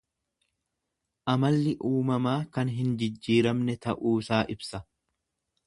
Amalli 1.33 1.73
uumamaa 1.91 2.35
kan 2.57 2.73
hin 2.79 2.97
jijjiiramne 3.03 3.79
ta'uusaa 3.87 4.43
ibsa. 4.57 4.85